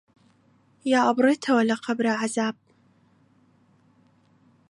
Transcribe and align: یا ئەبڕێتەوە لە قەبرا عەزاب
یا 0.91 0.99
ئەبڕێتەوە 1.07 1.61
لە 1.69 1.75
قەبرا 1.85 2.13
عەزاب 2.21 2.55